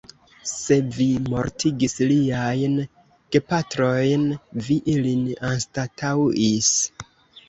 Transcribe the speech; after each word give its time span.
Se 0.51 0.75
vi 0.93 1.05
mortigis 1.33 1.91
liajn 2.11 2.73
gepatrojn, 3.35 4.23
vi 4.69 4.79
ilin 4.95 5.21
anstataŭis. 5.51 6.71